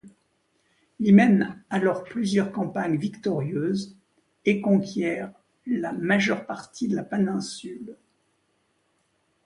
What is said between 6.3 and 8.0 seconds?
partie de la péninsule.